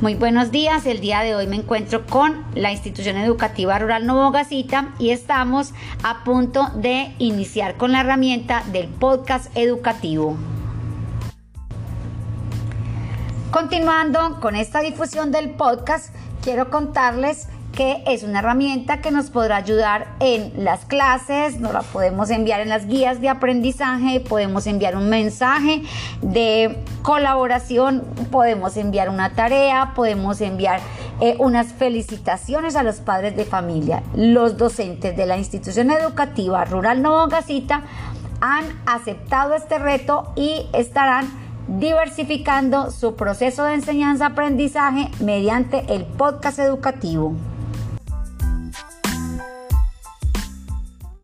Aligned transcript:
Muy 0.00 0.14
buenos 0.14 0.50
días, 0.50 0.86
el 0.86 1.00
día 1.00 1.20
de 1.20 1.34
hoy 1.34 1.46
me 1.46 1.56
encuentro 1.56 2.06
con 2.06 2.46
la 2.54 2.72
institución 2.72 3.18
educativa 3.18 3.78
rural 3.78 4.06
Novogacita 4.06 4.94
y 4.98 5.10
estamos 5.10 5.74
a 6.02 6.24
punto 6.24 6.68
de 6.74 7.14
iniciar 7.18 7.76
con 7.76 7.92
la 7.92 8.00
herramienta 8.00 8.64
del 8.72 8.88
podcast 8.88 9.54
educativo. 9.54 10.38
Continuando 13.50 14.40
con 14.40 14.56
esta 14.56 14.80
difusión 14.80 15.32
del 15.32 15.50
podcast, 15.50 16.14
quiero 16.42 16.70
contarles 16.70 17.48
que 17.72 18.02
es 18.06 18.22
una 18.22 18.40
herramienta 18.40 19.00
que 19.00 19.10
nos 19.10 19.30
podrá 19.30 19.56
ayudar 19.56 20.08
en 20.20 20.64
las 20.64 20.84
clases, 20.84 21.60
nos 21.60 21.72
la 21.72 21.82
podemos 21.82 22.30
enviar 22.30 22.60
en 22.60 22.68
las 22.68 22.86
guías 22.86 23.20
de 23.20 23.28
aprendizaje, 23.28 24.20
podemos 24.20 24.66
enviar 24.66 24.96
un 24.96 25.08
mensaje 25.08 25.82
de 26.20 26.78
colaboración, 27.02 28.02
podemos 28.30 28.76
enviar 28.76 29.08
una 29.08 29.30
tarea, 29.30 29.92
podemos 29.94 30.40
enviar 30.40 30.80
eh, 31.20 31.36
unas 31.38 31.72
felicitaciones 31.72 32.76
a 32.76 32.82
los 32.82 32.96
padres 32.96 33.36
de 33.36 33.44
familia. 33.44 34.02
Los 34.14 34.56
docentes 34.56 35.16
de 35.16 35.26
la 35.26 35.36
institución 35.36 35.90
educativa 35.90 36.64
rural 36.64 37.02
Novogacita 37.02 37.82
han 38.40 38.64
aceptado 38.86 39.54
este 39.54 39.78
reto 39.78 40.32
y 40.34 40.66
estarán 40.72 41.28
diversificando 41.68 42.90
su 42.90 43.14
proceso 43.14 43.64
de 43.64 43.74
enseñanza-aprendizaje 43.74 45.10
mediante 45.20 45.84
el 45.94 46.04
podcast 46.04 46.58
educativo. 46.58 47.34